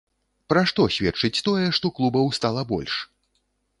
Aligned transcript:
Пра 0.53 0.61
што 0.71 0.85
сведчыць 0.95 1.43
тое, 1.49 1.67
што 1.81 1.93
клубаў 1.99 2.25
стала 2.39 2.61
больш? 2.73 2.93